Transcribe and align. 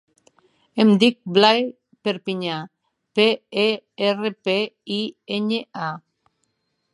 Em 0.83 0.93
dic 1.01 1.17
Blai 1.35 1.61
Perpiña: 2.07 2.55
pe, 3.19 3.27
e, 3.65 3.69
erra, 4.09 4.33
pe, 4.49 4.57
i, 4.97 4.99
enya, 5.39 5.61
a. 5.91 5.93